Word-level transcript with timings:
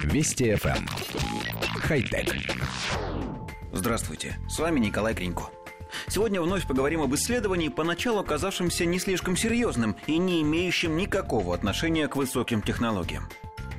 Вести 0.00 0.52
FM. 0.52 0.76
Эм. 0.76 0.86
Хай-тек. 1.80 2.34
Здравствуйте, 3.72 4.38
с 4.48 4.58
вами 4.58 4.80
Николай 4.80 5.14
Кренько. 5.14 5.44
Сегодня 6.08 6.40
вновь 6.40 6.66
поговорим 6.66 7.02
об 7.02 7.14
исследовании, 7.14 7.68
поначалу 7.68 8.20
оказавшемся 8.20 8.84
не 8.84 8.98
слишком 8.98 9.36
серьезным 9.36 9.96
и 10.06 10.18
не 10.18 10.42
имеющим 10.42 10.96
никакого 10.96 11.54
отношения 11.54 12.08
к 12.08 12.16
высоким 12.16 12.62
технологиям. 12.62 13.28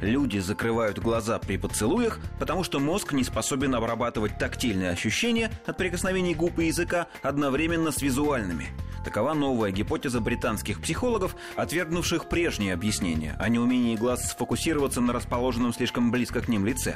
Люди 0.01 0.39
закрывают 0.39 0.99
глаза 0.99 1.39
при 1.39 1.57
поцелуях, 1.57 2.19
потому 2.39 2.63
что 2.63 2.79
мозг 2.79 3.13
не 3.13 3.23
способен 3.23 3.73
обрабатывать 3.73 4.37
тактильные 4.37 4.91
ощущения 4.91 5.51
от 5.65 5.77
прикосновений 5.77 6.33
губ 6.33 6.59
и 6.59 6.67
языка 6.67 7.07
одновременно 7.21 7.91
с 7.91 8.01
визуальными. 8.01 8.67
Такова 9.03 9.33
новая 9.33 9.71
гипотеза 9.71 10.21
британских 10.21 10.81
психологов, 10.81 11.35
отвергнувших 11.55 12.29
прежние 12.29 12.73
объяснения 12.73 13.35
о 13.39 13.49
неумении 13.49 13.95
глаз 13.95 14.31
сфокусироваться 14.31 15.01
на 15.01 15.13
расположенном 15.13 15.73
слишком 15.73 16.11
близко 16.11 16.41
к 16.41 16.47
ним 16.47 16.65
лице. 16.65 16.95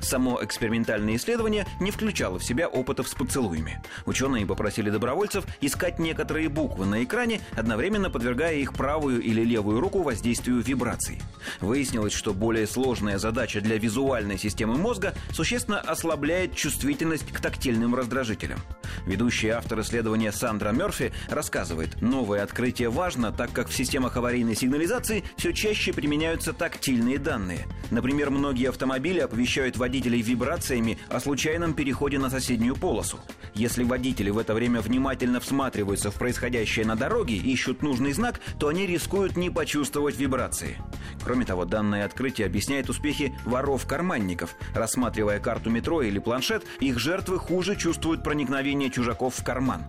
Само 0.00 0.42
экспериментальное 0.42 1.16
исследование 1.16 1.66
не 1.80 1.90
включало 1.90 2.38
в 2.38 2.44
себя 2.44 2.68
опытов 2.68 3.08
с 3.08 3.14
поцелуями. 3.14 3.82
Ученые 4.06 4.46
попросили 4.46 4.90
добровольцев 4.90 5.44
искать 5.60 5.98
некоторые 5.98 6.48
буквы 6.48 6.86
на 6.86 7.04
экране, 7.04 7.40
одновременно 7.56 8.10
подвергая 8.10 8.56
их 8.56 8.72
правую 8.72 9.20
или 9.22 9.44
левую 9.44 9.80
руку 9.80 10.02
воздействию 10.02 10.60
вибраций. 10.60 11.20
Выяснилось, 11.60 12.12
что 12.12 12.34
более 12.34 12.66
сложная 12.66 13.18
задача 13.18 13.60
для 13.60 13.78
визуальной 13.78 14.38
системы 14.38 14.76
мозга 14.76 15.14
существенно 15.30 15.80
ослабляет 15.80 16.54
чувствительность 16.54 17.30
к 17.30 17.40
тактильным 17.40 17.94
раздражителям. 17.94 18.60
Ведущий 19.06 19.48
автор 19.48 19.80
исследования 19.80 20.32
Сандра 20.32 20.70
Мерфи 20.70 21.12
рассказывает, 21.28 22.00
новое 22.00 22.42
открытие 22.42 22.90
важно, 22.90 23.32
так 23.32 23.52
как 23.52 23.68
в 23.68 23.74
системах 23.74 24.16
аварийной 24.16 24.54
сигнализации 24.54 25.24
все 25.36 25.52
чаще 25.52 25.92
применяются 25.92 26.52
тактильные 26.52 27.18
данные. 27.18 27.66
Например, 27.90 28.30
многие 28.30 28.68
автомобили 28.68 29.20
оповещают 29.20 29.76
водителей 29.76 30.20
вибрациями 30.20 30.98
о 31.08 31.20
случайном 31.20 31.74
переходе 31.74 32.18
на 32.18 32.30
соседнюю 32.30 32.76
полосу. 32.76 33.18
Если 33.54 33.84
водители 33.84 34.30
в 34.30 34.38
это 34.38 34.54
время 34.54 34.80
внимательно 34.80 35.38
всматриваются 35.40 36.10
в 36.10 36.14
происходящее 36.14 36.86
на 36.86 36.96
дороге 36.96 37.36
и 37.36 37.52
ищут 37.52 37.82
нужный 37.82 38.12
знак, 38.12 38.40
то 38.58 38.68
они 38.68 38.86
рискуют 38.86 39.36
не 39.36 39.50
почувствовать 39.50 40.18
вибрации. 40.18 40.76
Кроме 41.22 41.44
того, 41.44 41.64
данное 41.64 42.04
открытие 42.04 42.46
объясняет 42.46 42.90
успехи 42.90 43.32
воров-карманников. 43.44 44.56
Рассматривая 44.74 45.38
карту 45.38 45.70
метро 45.70 46.02
или 46.02 46.18
планшет, 46.18 46.64
их 46.80 46.98
жертвы 46.98 47.38
хуже 47.38 47.76
чувствуют 47.76 48.24
проникновение 48.24 48.73
чужаков 48.90 49.36
в 49.36 49.44
карман. 49.44 49.84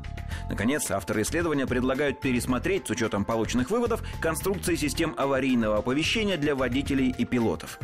Наконец, 0.50 0.89
авторы 0.91 1.23
исследования 1.23 1.66
предлагают 1.66 2.19
пересмотреть, 2.22 2.88
с 2.88 2.91
учетом 2.91 3.25
полученных 3.25 3.72
выводов, 3.72 4.03
конструкции 4.22 4.75
систем 4.75 5.14
аварийного 5.17 5.78
оповещения 5.78 6.38
для 6.38 6.55
водителей 6.55 7.13
и 7.17 7.25
пилотов. 7.25 7.80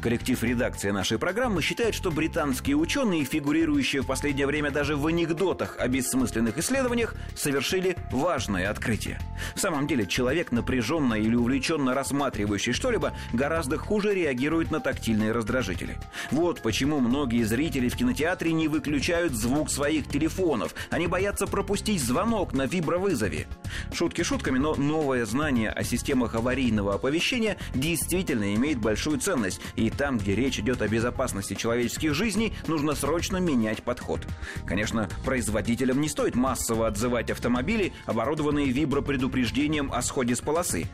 Коллектив 0.00 0.40
редакции 0.44 0.90
нашей 0.90 1.18
программы 1.18 1.60
считает, 1.60 1.92
что 1.92 2.12
британские 2.12 2.76
ученые, 2.76 3.24
фигурирующие 3.24 4.02
в 4.02 4.06
последнее 4.06 4.46
время 4.46 4.70
даже 4.70 4.96
в 4.96 5.04
анекдотах 5.06 5.76
о 5.78 5.88
бессмысленных 5.88 6.56
исследованиях, 6.58 7.16
совершили 7.34 7.96
важное 8.12 8.70
открытие. 8.70 9.18
В 9.56 9.60
самом 9.60 9.88
деле, 9.88 10.06
человек, 10.06 10.52
напряженно 10.52 11.14
или 11.14 11.34
увлеченно 11.34 11.94
рассматривающий 11.94 12.72
что-либо, 12.72 13.12
гораздо 13.32 13.76
хуже 13.76 14.14
реагирует 14.14 14.70
на 14.70 14.78
тактильные 14.78 15.32
раздражители. 15.32 15.96
Вот 16.30 16.62
почему 16.62 17.00
многие 17.00 17.42
зрители 17.42 17.88
в 17.88 17.96
кинотеатре 17.96 18.52
не 18.52 18.68
выключают 18.68 19.32
звук 19.32 19.68
своих 19.68 20.08
телефонов. 20.08 20.76
Они 20.90 21.08
боятся 21.08 21.48
пропустить 21.48 22.00
звонок 22.00 22.52
на 22.52 22.66
вибровызове. 22.66 23.48
Шутки 23.92 24.22
шутками, 24.22 24.58
но 24.58 24.76
новое 24.76 25.26
знание 25.26 25.70
о 25.70 25.82
системах 25.82 26.36
аварийного 26.36 26.94
оповещения 26.94 27.56
действительно 27.74 28.54
имеет 28.54 28.78
большую 28.78 29.18
ценность 29.18 29.60
и 29.74 29.87
и 29.88 29.90
там, 29.90 30.18
где 30.18 30.34
речь 30.34 30.58
идет 30.58 30.82
о 30.82 30.88
безопасности 30.88 31.54
человеческих 31.54 32.12
жизней, 32.14 32.52
нужно 32.66 32.94
срочно 32.94 33.38
менять 33.38 33.82
подход. 33.82 34.20
Конечно, 34.66 35.08
производителям 35.24 36.00
не 36.00 36.08
стоит 36.08 36.34
массово 36.34 36.86
отзывать 36.86 37.30
автомобили, 37.30 37.94
оборудованные 38.04 38.70
вибропредупреждением 38.70 39.90
о 39.92 40.02
сходе 40.02 40.36
с 40.36 40.40
полосы. 40.40 40.86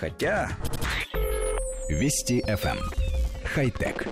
Хотя... 0.00 0.50
Вести 1.88 2.40
FM. 2.40 2.78
Эм. 2.78 2.78
Хай-тек. 3.44 4.06